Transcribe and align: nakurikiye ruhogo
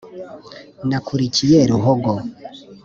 nakurikiye 0.87 1.59
ruhogo 1.71 2.11